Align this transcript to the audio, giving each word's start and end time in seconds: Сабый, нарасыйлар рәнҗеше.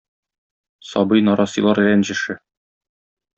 Сабый, 0.91 1.23
нарасыйлар 1.27 1.83
рәнҗеше. 1.89 2.37